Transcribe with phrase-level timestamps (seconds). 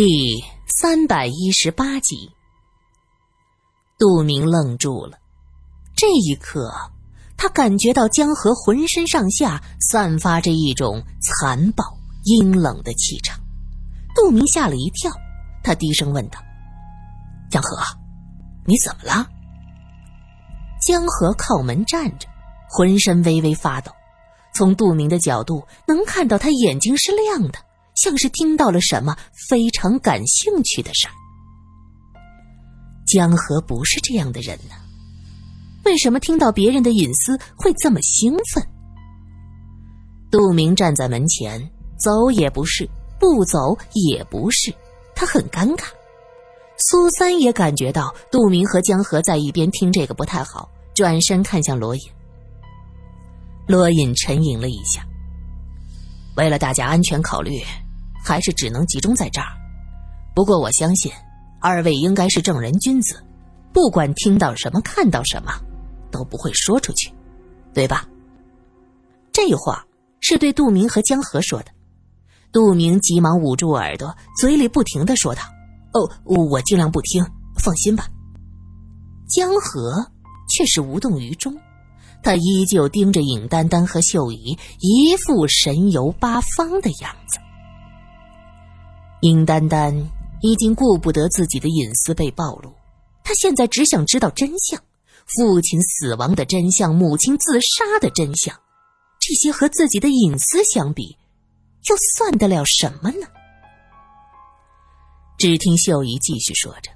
[0.00, 2.30] 第三百一十八集，
[3.98, 5.18] 杜明愣住了。
[5.96, 6.72] 这一刻，
[7.36, 11.82] 他感觉到江河浑身上下散发着一种残暴
[12.22, 13.40] 阴冷的气场。
[14.14, 15.10] 杜明吓了一跳，
[15.64, 16.38] 他低声问道
[17.50, 17.76] ：“江河，
[18.66, 19.28] 你怎么了？”
[20.80, 22.28] 江河靠门站着，
[22.70, 23.90] 浑身微微发抖。
[24.54, 27.58] 从杜明的角度能看到他眼睛是亮的，
[28.00, 29.16] 像是听到了什么
[29.48, 31.12] 非常感兴趣的事儿。
[33.06, 34.74] 江河不是这样的人呢，
[35.84, 38.62] 为什么听到别人的隐私会这么兴奋？
[40.30, 41.58] 杜明站在门前，
[41.98, 44.72] 走也不是，不走也不是，
[45.14, 45.84] 他很尴尬。
[46.76, 52.02] 苏三也感觉到杜明和江河在一边听这个不太好，转身看向罗隐。
[53.66, 55.04] 罗隐沉吟了一下，
[56.36, 57.60] 为了大家安全考虑，
[58.24, 59.48] 还是只能集中在这儿。
[60.34, 61.10] 不过我相信，
[61.60, 63.22] 二位应该是正人君子，
[63.72, 65.52] 不管听到什么、看到什么，
[66.10, 67.12] 都不会说出去，
[67.74, 68.06] 对吧？
[69.32, 69.84] 这话
[70.20, 71.70] 是对杜明和江河说的。
[72.50, 75.42] 杜明急忙捂住耳朵，嘴里不停的说道
[75.92, 77.24] ：“哦，我尽量不听，
[77.62, 78.08] 放心吧。”
[79.28, 80.10] 江河
[80.48, 81.54] 却是无动于衷。
[82.22, 87.38] 他依旧盯着尹丹丹和秀姨，一副神游八方的样子。
[89.20, 89.94] 尹丹丹
[90.42, 92.72] 已经顾不得自己的隐私被暴露，
[93.24, 94.80] 她现在只想知道真相：
[95.26, 98.54] 父亲死亡的真相，母亲自杀的真相。
[99.20, 101.18] 这些和自己的隐私相比，
[101.90, 103.26] 又算得了什么呢？
[105.36, 106.90] 只听秀姨继续说着：“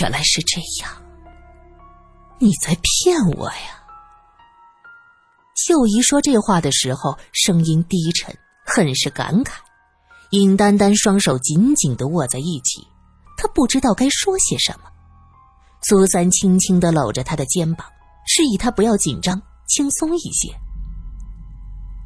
[0.00, 1.02] 原来是这样。”
[2.40, 3.84] 你在骗我呀！
[5.54, 9.52] 秀姨说这话的时候，声音低沉，很是感慨。
[10.30, 12.86] 尹丹丹双手紧紧的握在一起，
[13.36, 14.90] 她不知道该说些什么。
[15.82, 17.86] 苏三轻轻的搂着她的肩膀，
[18.26, 20.52] 示意她不要紧张，轻松一些。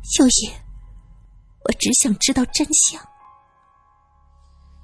[0.05, 0.53] 秀姨，
[1.65, 3.03] 我只想知道真相。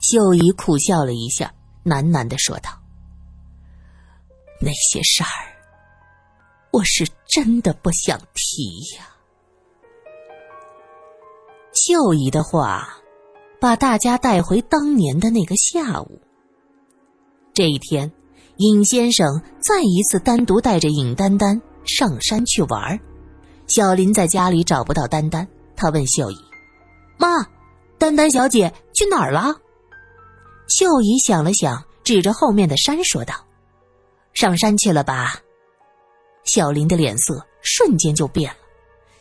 [0.01, 1.53] 秀姨苦笑了一下，
[1.85, 2.71] 喃喃的说道。
[4.61, 5.55] 那些事儿，
[6.73, 9.07] 我是真的不想提呀。
[11.73, 12.99] 秀姨的话，
[13.61, 16.21] 把大家带回当年的那个下午。
[17.53, 18.11] 这一天，
[18.59, 22.99] 尹先生再一次单独带着尹丹丹上山去玩
[23.67, 26.37] 小林在家里找不到丹丹，他问秀姨
[27.19, 27.45] ：“妈，
[27.99, 29.55] 丹丹小姐去哪儿了？”
[30.69, 33.35] 秀姨想了想，指着后面的山说道。
[34.35, 35.41] 上山去了吧？
[36.45, 38.59] 小林的脸色瞬间就变了。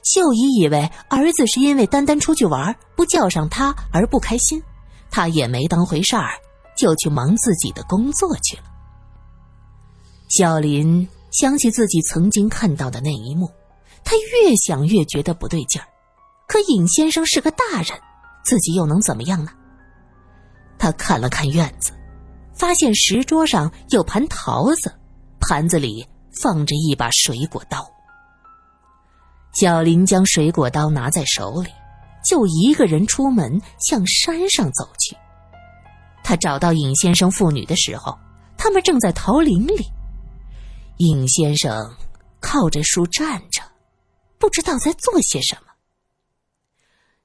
[0.10, 4.64] 秀姨以为儿子是因为丹丹出去玩不叫上他而不开心，
[5.12, 6.30] 她也没当回事儿，
[6.78, 8.64] 就去忙自己的工作去了。
[10.30, 13.52] 小林想起自己曾经看到的那一幕，
[14.06, 15.86] 他越想越觉得不对劲儿。
[16.48, 18.00] 可尹先生是个大人，
[18.46, 19.52] 自己又能怎么样呢？
[20.80, 21.92] 他看了看院子，
[22.54, 24.94] 发现石桌上有盘桃子。
[25.42, 26.08] 盘子里
[26.42, 27.86] 放着一把水果刀。
[29.60, 31.72] 小林将水果刀拿在手里，
[32.24, 35.18] 就一个人出门向山上走去。
[36.24, 38.16] 他找到尹先生父女的时候，
[38.56, 39.84] 他们正在桃林里。
[40.98, 41.92] 尹先生
[42.40, 43.64] 靠着树站着，
[44.38, 45.72] 不知道在做些什么。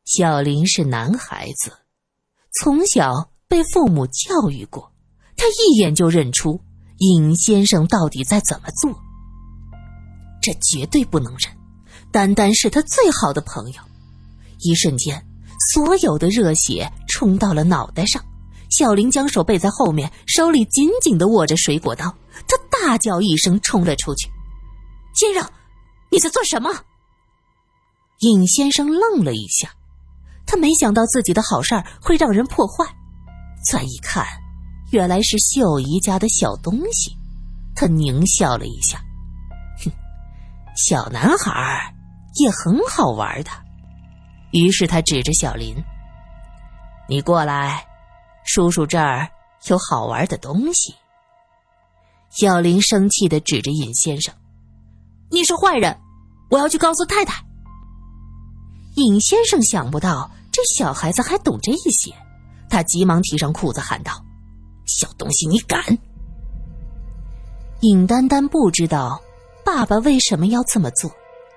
[0.07, 1.71] 小林是男孩子，
[2.59, 4.91] 从小被父母教育过，
[5.37, 6.59] 他一眼就认出。
[6.97, 8.91] 尹先生到底在怎么做？
[10.41, 11.62] 这绝对不能忍！
[12.13, 13.83] 丹丹是他最好的朋友。
[14.61, 15.21] 一瞬间，
[15.73, 18.23] 所有的热血冲到了脑袋上。
[18.71, 22.05] 小林将手背在后面，手里紧紧的握着水果刀。
[22.47, 24.29] 他大叫一声，冲了出去
[25.15, 25.51] ：“先生，
[26.11, 26.71] 你在做什么？”
[28.21, 29.71] 尹先生愣了一下，
[30.47, 32.85] 他没想到自己的好事儿会让人破坏。
[33.65, 34.25] 再一看。
[34.91, 37.17] 原来是秀姨家的小东西，
[37.75, 39.03] 他狞笑了一下，
[39.83, 39.91] 哼，
[40.77, 41.95] 小男孩
[42.35, 43.51] 也很好玩的。
[44.53, 45.75] 于是他指着小林
[47.09, 47.87] ：“你过来，
[48.45, 49.29] 叔叔这儿
[49.69, 50.95] 有好玩的东西。”
[52.31, 54.35] 小林生气的指着尹先生
[55.31, 55.99] ：“你是坏人，
[56.51, 57.43] 我要去告诉太太。”
[58.97, 62.15] 尹先生想不到这小孩子还懂这些，
[62.69, 64.13] 他急忙提上裤子喊道。
[64.85, 65.81] 小东西，你敢！
[67.81, 69.23] 尹丹丹不知道
[69.65, 71.11] 爸爸为什么要这么做，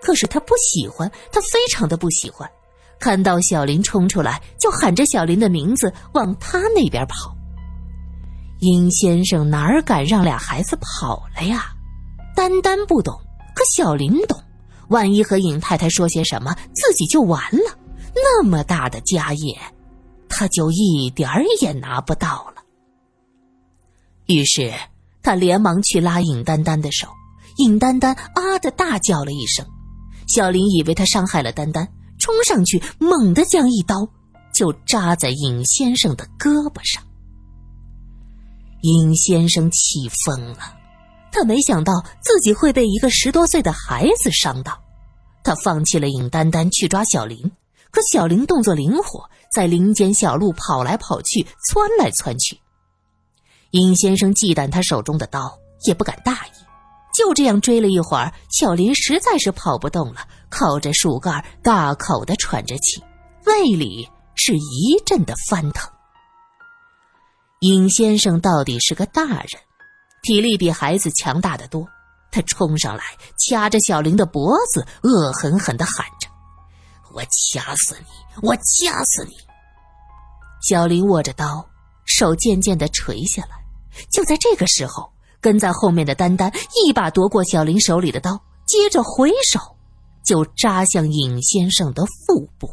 [0.06, 2.48] 可是他不喜欢，他非常的不喜欢，
[3.00, 7.36] 看到小林冲出来，就喊着小林的名字往他那边跑。
[8.60, 11.74] 殷先生哪敢让俩孩子跑了呀？
[12.36, 13.20] 丹丹不懂，
[13.56, 14.40] 可小林懂。
[14.90, 17.76] 万一和尹太太说些什么，自己就完了。
[18.14, 19.58] 那么大的家业，
[20.30, 22.62] 他就一点儿也拿不到了。
[24.28, 24.72] 于是
[25.24, 27.08] 他连忙去拉尹丹丹的手，
[27.58, 29.66] 尹丹丹啊的大叫了一声。
[30.28, 31.88] 小林以为他伤害了丹丹，
[32.20, 34.08] 冲上去猛地将一刀
[34.54, 37.04] 就扎在尹先生的胳膊上。
[38.82, 40.78] 尹先生气疯了，
[41.32, 44.80] 他没想到自己会被一个十多岁的孩子伤到，
[45.44, 47.52] 他放弃了尹丹丹去抓小林。
[47.92, 49.24] 可小林动作灵活，
[49.54, 52.60] 在林间小路跑来跑去，窜来窜去。
[53.72, 56.65] 尹先生忌惮他手中的刀，也不敢大意。
[57.16, 63.02] 就这样追了一会儿，小林实在是跑不动了，靠着树干大口的喘着气，
[63.46, 65.90] 胃里是一阵的翻腾。
[67.62, 69.48] 尹先生到底是个大人，
[70.24, 71.88] 体力比孩子强大的多。
[72.32, 73.04] 他冲上来，
[73.38, 76.28] 掐着小林的脖子，恶狠狠的喊着。
[77.14, 78.08] 我掐死你！
[78.42, 79.38] 我掐死你！
[80.62, 81.66] 小林握着刀，
[82.04, 83.52] 手渐渐的垂下来。
[84.12, 85.10] 就在这个时候，
[85.46, 86.52] 跟在后面的丹丹
[86.84, 89.60] 一把夺过小林手里的刀，接着回手
[90.26, 92.68] 就扎向尹先生的腹部。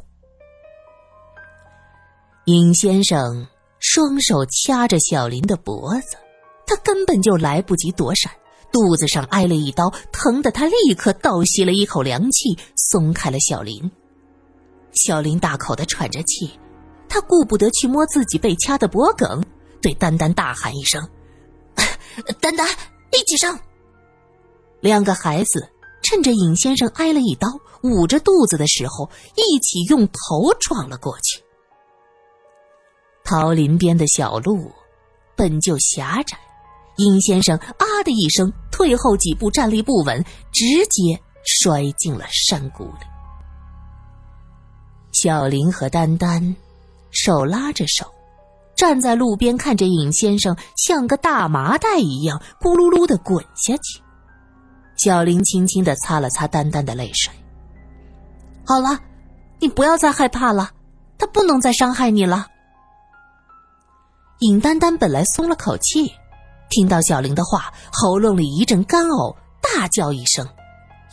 [2.46, 3.46] 尹先生
[3.78, 6.16] 双手掐着小林的脖子，
[6.66, 8.32] 他根本就来不及躲闪，
[8.72, 13.90] 肚子上挨了一刀，疼得他立刻倒吸了一口凉气，松开了小林。
[14.94, 16.58] 小林大口的喘着气，
[17.06, 19.44] 他顾不得去摸自己被掐的脖梗，
[19.82, 21.06] 对丹丹大喊一声
[22.40, 22.66] ：“丹丹，
[23.12, 23.58] 一起上！”
[24.80, 25.68] 两个孩子
[26.02, 27.48] 趁着尹先生挨了一刀，
[27.82, 31.42] 捂着肚子的时候，一起用头撞了过去。
[33.24, 34.70] 桃林边的小路
[35.36, 36.36] 本就狭窄，
[36.96, 40.22] 尹先生啊的一声，退后几步，站立不稳，
[40.52, 43.06] 直接摔进了山谷里。
[45.12, 46.56] 小林和丹丹
[47.10, 48.04] 手拉着手，
[48.82, 54.02] 站在路边看着尹先生像个大麻袋一样咕噜噜的滚下去。
[54.96, 57.32] 小林轻轻的擦了擦丹丹的泪水。
[58.66, 58.98] 好了，
[59.60, 60.68] 你不要再害怕了，
[61.16, 62.48] 他不能再伤害你了。
[64.40, 66.10] 尹丹丹本来松了口气，
[66.68, 70.44] 听到小林的话，喉咙里一阵干呕，大叫一声，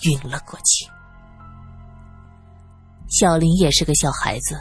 [0.05, 0.89] 晕了过去。
[3.09, 4.59] 小林也是个小孩子，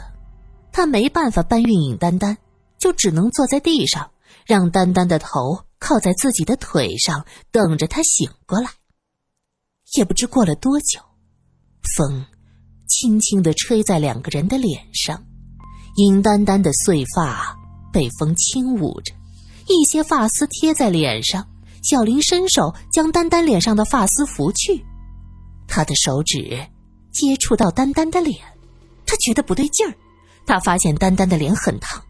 [0.71, 2.37] 他没办法搬运尹丹丹，
[2.79, 4.09] 就只能坐在地上，
[4.45, 8.69] 让丹丹的头靠在自己的腿上，等着他醒过来。
[9.95, 10.99] 也不知过了多久，
[11.97, 12.25] 风
[12.87, 15.23] 轻轻的吹在两个人的脸上，
[15.97, 17.57] 尹丹丹的碎发
[17.91, 19.13] 被风轻舞着，
[19.67, 21.47] 一些发丝贴在脸上。
[21.81, 24.83] 小林伸手将丹丹脸上的发丝拂去，
[25.67, 26.67] 他的手指。
[27.11, 28.37] 接触到丹丹的脸，
[29.05, 29.93] 他觉得不对劲儿。
[30.45, 32.01] 他发现丹丹的脸很烫，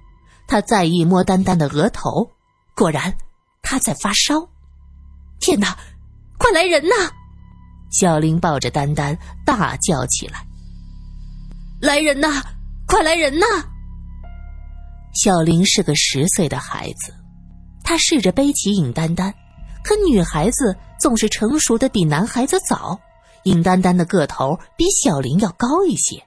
[0.49, 2.27] 他再一摸丹丹的额头，
[2.75, 3.15] 果然
[3.61, 4.49] 他在发烧。
[5.39, 5.77] 天哪，
[6.39, 7.11] 快来人呐！
[7.91, 9.15] 小林抱着丹丹
[9.45, 10.43] 大叫起来
[11.79, 12.41] ：“来人呐，
[12.87, 13.45] 快来人呐！”
[15.13, 17.13] 小林是个十岁的孩子，
[17.83, 19.31] 他试着背起尹丹丹，
[19.83, 22.99] 可女孩子总是成熟的比男孩子早。
[23.43, 26.23] 尹丹丹的个头比小林要高一些，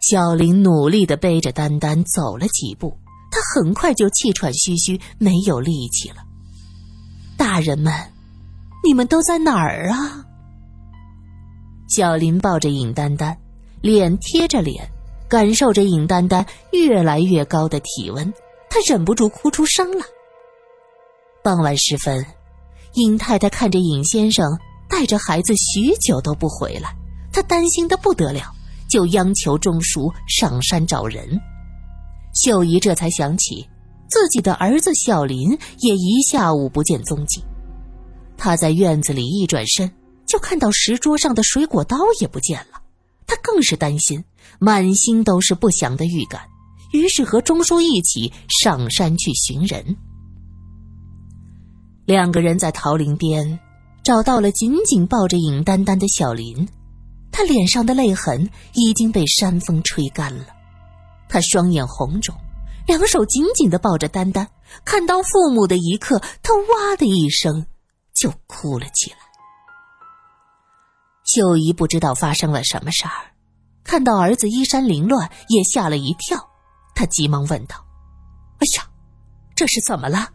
[0.00, 2.96] 小林努力的背着丹丹走了几步，
[3.30, 6.16] 他很快就气喘吁吁，没有力气了。
[7.36, 7.92] 大人们，
[8.84, 10.24] 你们都在哪儿啊？
[11.88, 13.36] 小林抱着尹丹丹，
[13.80, 14.90] 脸贴着脸，
[15.28, 18.32] 感受着尹丹丹越来越高的体温，
[18.68, 20.04] 他忍不住哭出声了。
[21.42, 22.24] 傍晚时分，
[22.94, 24.46] 尹太太看着尹先生。
[24.90, 26.92] 带着孩子许久都不回来，
[27.32, 28.52] 她担心的不得了，
[28.90, 31.40] 就央求钟叔上山找人。
[32.34, 33.66] 秀姨这才想起
[34.08, 37.42] 自己的儿子小林也一下午不见踪迹。
[38.36, 39.90] 他在院子里一转身，
[40.26, 42.80] 就看到石桌上的水果刀也不见了，
[43.26, 44.24] 他更是担心，
[44.58, 46.42] 满心都是不祥的预感，
[46.92, 49.96] 于是和钟叔一起上山去寻人。
[52.06, 53.58] 两个人在桃林边。
[54.02, 56.66] 找到了紧紧抱着尹丹丹的小林，
[57.30, 60.46] 他脸上的泪痕已经被山风吹干了。
[61.30, 62.34] 他双眼红肿，
[62.86, 64.46] 两手紧紧的抱着丹丹。
[64.84, 67.64] 看到父母的一刻，他哇的一声
[68.12, 69.18] 就哭了起来。
[71.24, 73.30] 秀姨不知道发生了什么事儿，
[73.84, 76.50] 看到儿子衣衫凌乱，也吓了一跳。
[76.94, 77.76] 他急忙问道
[78.58, 78.84] ：“哎呀，
[79.54, 80.28] 这是怎么了？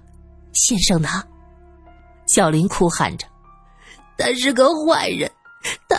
[0.54, 1.10] 先生呢？”
[2.28, 3.28] 小林哭喊着
[4.18, 5.30] ：“他是个坏人，
[5.90, 5.98] 他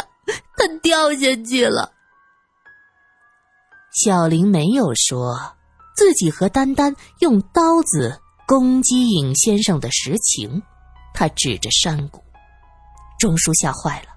[0.57, 1.93] 他掉下去了。”
[3.97, 5.57] 小林没有说
[5.97, 10.63] 自己和丹丹用刀子攻击尹先生的实情，
[11.15, 12.23] 他指着山谷。
[13.19, 14.09] 钟叔吓坏了，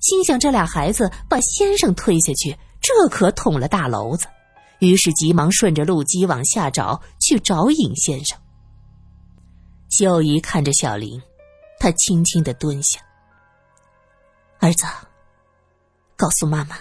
[0.00, 4.26] 心想这俩孩子把先生推下去，这可捅了大娄子，
[4.78, 8.38] 于是急忙顺着路基往下找，去找尹先生。
[9.90, 11.20] 秀姨看着小林，
[11.78, 12.98] 她轻轻的蹲下
[14.60, 14.86] ：“儿子，
[16.16, 16.78] 告诉妈妈，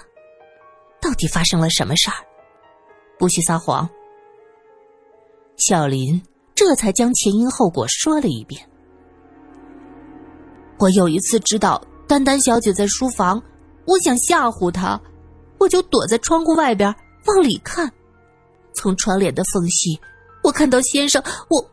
[1.01, 2.15] 到底发生了什么事儿？
[3.17, 3.87] 不许撒谎。”
[5.57, 6.21] 小林
[6.53, 8.61] 这才将前因后果说了一遍。
[10.77, 13.41] 我有一次知道丹丹小姐在书房，
[13.85, 14.99] 我想吓唬她，
[15.57, 16.93] 我就躲在窗户外边
[17.27, 17.91] 往里看。
[18.73, 19.97] 从窗帘的缝隙，
[20.43, 21.65] 我看到先生，我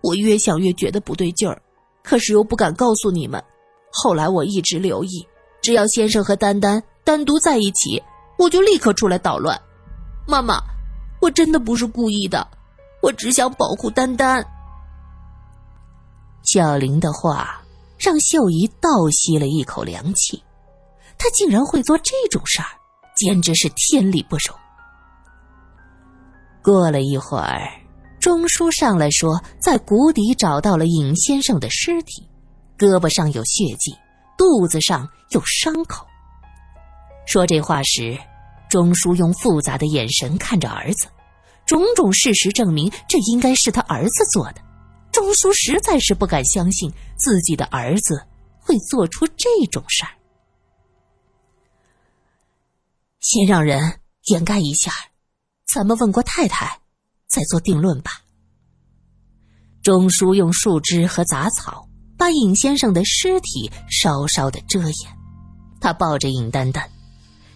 [0.00, 1.60] 我越想越觉得不对劲儿，
[2.04, 3.42] 可是又不敢告诉你们。
[3.90, 5.26] 后来我一直留意，
[5.60, 8.00] 只要先生和丹丹单独在一起，
[8.38, 9.60] 我就立刻出来捣乱。
[10.28, 10.62] 妈妈，
[11.20, 12.46] 我真的不是故意的，
[13.02, 14.46] 我只想保护丹丹。
[16.44, 17.60] 小林的话。
[18.00, 20.40] 让秀姨倒吸了一口凉气，
[21.18, 22.68] 她竟然会做这种事儿，
[23.16, 24.56] 简直是天理不容。
[26.62, 27.68] 过了一会儿，
[28.20, 32.24] 钟叔上来说，在谷底找到了尹先生的尸体，
[32.78, 33.92] 胳膊上有血迹，
[34.36, 36.06] 肚子上有伤口。
[37.26, 38.16] 说这话时，
[38.68, 41.08] 钟叔用复杂的眼神看着儿子，
[41.66, 44.62] 种种事实证明，这应该是他儿子做的。
[45.10, 48.22] 钟叔实在是不敢相信自己的儿子
[48.60, 50.10] 会做出这种事儿。
[53.20, 54.92] 先让人掩盖一下，
[55.66, 56.80] 咱们问过太太，
[57.26, 58.10] 再做定论吧。
[59.82, 65.18] 钟叔用树枝和杂草把尹先生的尸体稍稍的遮掩，
[65.80, 66.88] 他抱着尹丹丹，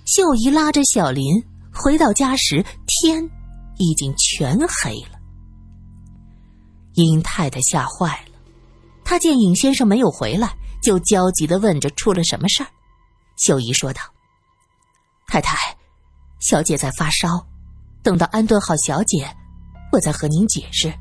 [0.05, 1.43] 秀姨拉着小林
[1.73, 3.23] 回到家时，天
[3.79, 5.19] 已经全黑了。
[6.95, 8.39] 尹太太吓坏了，
[9.05, 12.69] 她见尹先生没有回来，就焦急的问着出了什么事儿。
[13.37, 14.01] 秀姨说道
[15.29, 15.57] ：“太太，
[16.41, 17.47] 小姐在发烧，
[18.03, 19.27] 等到安顿好小姐，
[19.93, 20.93] 我再和您解释。”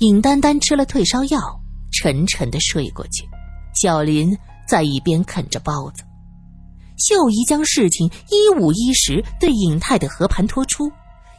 [0.00, 1.38] 尹丹丹吃了退烧药，
[1.92, 3.28] 沉沉的睡过去。
[3.74, 6.02] 小林在一边啃着包子。
[6.96, 10.90] 秀姨将事情一五一十对尹太太和盘托出。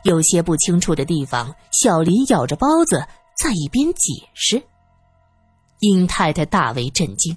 [0.04, 3.04] 有些不清楚的地方，小林咬着包子
[3.38, 4.62] 在一边解释。
[5.80, 7.36] 尹太太大为震惊：“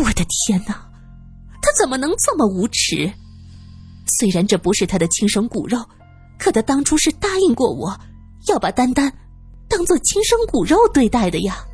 [0.00, 0.74] 我的天哪，
[1.62, 3.10] 他怎么能这么无耻？
[4.18, 5.78] 虽然这不是他的亲生骨肉，
[6.38, 7.96] 可他当初是答应过我，
[8.48, 9.12] 要把丹丹
[9.68, 11.64] 当做亲生骨肉对待的呀。”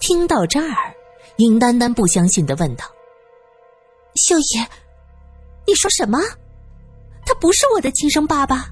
[0.00, 0.94] 听到这儿，
[1.36, 2.84] 殷丹丹不相信的问道
[4.18, 4.58] ：“秀姨，
[5.66, 6.18] 你说什么？”
[7.24, 8.68] 他不是我的亲生爸爸。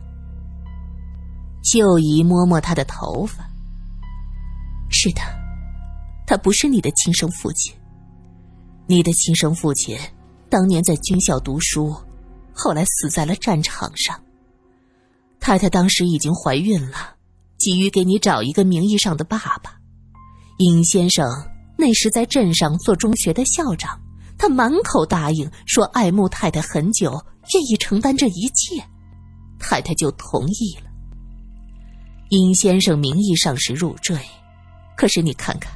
[1.63, 3.45] 秀姨摸摸他的头发。
[4.89, 5.21] 是的，
[6.27, 7.75] 他不是你的亲生父亲。
[8.87, 9.99] 你的亲生父亲
[10.49, 11.95] 当年在军校读书，
[12.55, 14.19] 后来死在了战场上。
[15.41, 17.15] 太太当时已经怀孕了，
[17.59, 19.77] 急于给你找一个名义上的爸爸。
[20.59, 21.29] 尹先生
[21.77, 24.01] 那时在镇上做中学的校长，
[24.39, 27.25] 他满口答应说爱慕太太很久。
[27.55, 28.83] 愿意承担这一切，
[29.57, 30.91] 太太就同意了。
[32.29, 34.19] 殷先生名义上是入赘，
[34.97, 35.73] 可是你看看，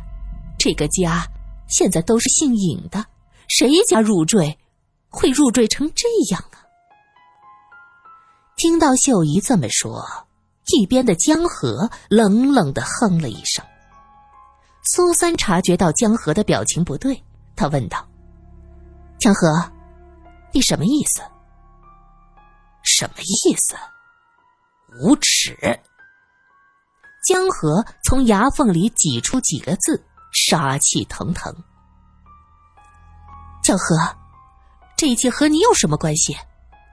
[0.59, 1.25] 这个家
[1.69, 3.07] 现在都是姓尹的，
[3.47, 4.59] 谁家入赘
[5.09, 6.59] 会入赘成这样啊？
[8.57, 10.05] 听到秀姨这么说，
[10.77, 13.65] 一边的江河冷冷的哼了一声。
[14.93, 17.23] 苏三察觉到江河的表情不对，
[17.55, 18.05] 他问道
[19.21, 19.71] ：“江河，
[20.51, 21.21] 你什么意思？”
[22.83, 23.77] 什么意思？
[25.03, 25.55] 无耻！
[27.29, 31.55] 江河从牙缝里挤出几个字，杀气腾腾。
[33.63, 33.95] 江河，
[34.97, 36.33] 这一切和你有什么关系？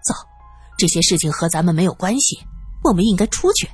[0.04, 0.14] 走，
[0.78, 2.46] 这些事情和咱们没有关系，
[2.84, 3.70] 我们应该出去。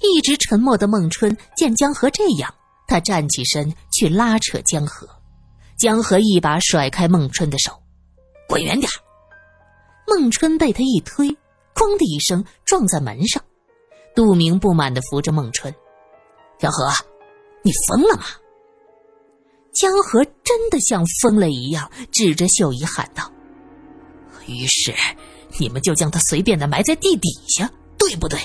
[0.00, 2.54] 一直沉默的孟春见江河这样，
[2.86, 5.17] 他站起身去拉扯江河，
[5.78, 7.70] 江河一把甩开孟春的手，
[8.48, 8.90] 滚远点。
[10.08, 11.28] 孟春被他一推，
[11.72, 13.40] 哐的一声撞在门上。
[14.12, 15.72] 杜明不满的扶着孟春
[16.58, 16.90] ：“江河，
[17.62, 18.24] 你疯了吗？”
[19.72, 23.30] 江河真的像疯了一样，指着秀姨喊道
[24.48, 24.92] ：“于是，
[25.60, 28.36] 你们就将他随便的埋在地底下，对不对？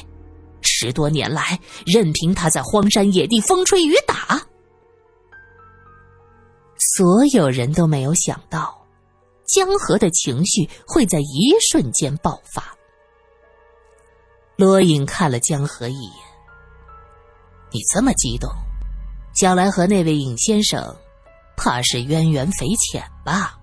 [0.62, 4.40] 十多年来，任凭他在荒山野地风吹雨打。”
[6.96, 8.78] 所有人都没有想到，
[9.46, 12.64] 江河的情绪会在一瞬间爆发。
[14.56, 16.14] 罗隐看了江河一眼
[17.72, 18.50] ：“你这么激动，
[19.34, 20.96] 将来和那位尹先生……”
[21.56, 23.58] 怕是渊源匪浅吧？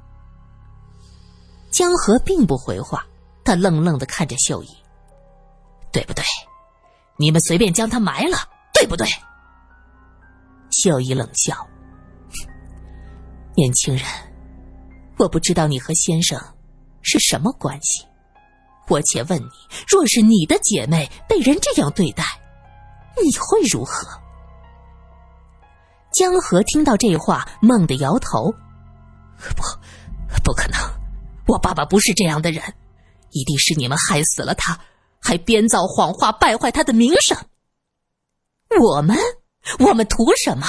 [1.71, 3.05] 江河并不回话，
[3.45, 4.69] 他愣愣的看着秀姨，
[5.93, 6.25] 对不对？
[7.17, 8.39] 你们随便将他埋了，
[8.73, 9.07] 对不对？
[10.71, 11.67] 秀姨冷笑
[13.61, 14.07] ：“年轻人，
[15.19, 16.41] 我不知道你和先生
[17.03, 18.03] 是什么关系。
[18.89, 19.51] 我且问你，
[19.87, 22.25] 若是你的姐妹被人这样对待，
[23.23, 24.09] 你会如何？”
[26.11, 28.51] 江河听到这话，猛地摇头
[29.55, 29.63] ：“不，
[30.43, 30.81] 不可能！
[31.47, 32.65] 我爸爸不是这样的人，
[33.29, 34.81] 一定是你们害死了他，
[35.21, 37.37] 还编造谎话败坏他的名声。
[38.81, 39.19] 我们，
[39.81, 40.67] 我们图什么？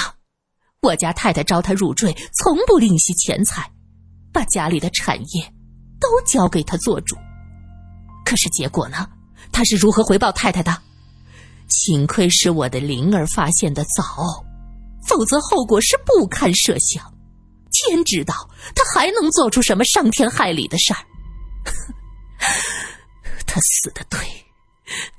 [0.82, 3.70] 我家太太招他入赘，从不吝惜钱财，
[4.32, 5.54] 把家里的产业
[6.00, 7.16] 都交给他做主。
[8.24, 9.08] 可是结果呢？
[9.52, 10.76] 他是如何回报太太的？
[11.68, 14.44] 幸亏是我的灵儿发现的早。”
[15.06, 17.04] 否则后果是不堪设想，
[17.70, 18.34] 天知道
[18.74, 20.98] 他还能做出什么伤天害理的事儿。
[23.46, 24.18] 他死的对，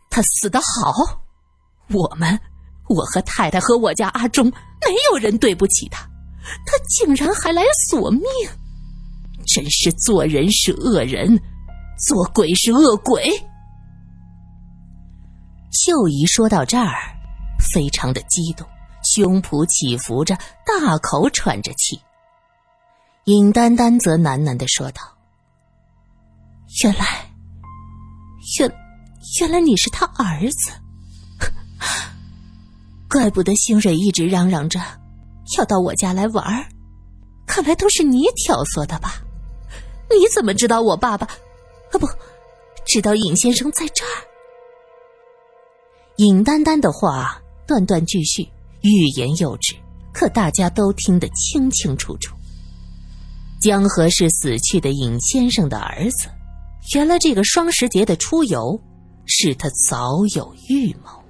[0.09, 1.21] 他死的好。
[1.89, 2.37] 我们，
[2.89, 4.51] 我和太太和我家阿忠，
[4.87, 6.03] 没有人对不起他，
[6.65, 8.23] 他竟然还来索命，
[9.45, 11.39] 真是做人是恶人，
[11.97, 13.29] 做鬼是恶鬼。
[15.71, 16.95] 秀姨说到这儿，
[17.73, 18.67] 非常的激动。
[19.03, 20.33] 胸脯起伏着，
[20.65, 21.99] 大口喘着气。
[23.25, 25.01] 尹丹丹则喃喃的说道
[26.83, 27.29] ：“原来，
[28.57, 28.71] 原
[29.41, 30.71] 原来你是他儿子，
[33.13, 34.79] 怪不得星蕊一直嚷嚷着
[35.55, 36.65] 要到我家来玩儿，
[37.45, 39.21] 看来都是你挑唆的吧？
[40.09, 41.27] 你怎么知道我爸爸？
[41.27, 41.31] 啊，
[41.91, 42.09] 不
[42.87, 44.17] 知道尹先生在这儿？”
[46.17, 48.49] 尹丹丹的话断断续续。
[48.81, 49.75] 欲言又止，
[50.11, 52.35] 可大家都听得清清楚楚。
[53.61, 56.27] 江河是死去的尹先生的儿子，
[56.95, 58.81] 原来这个双十节的出游，
[59.27, 61.22] 是他早有预谋。